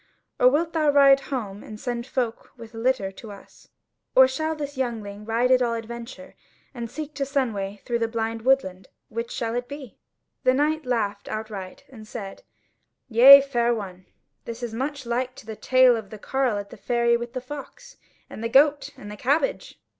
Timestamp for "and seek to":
6.73-7.23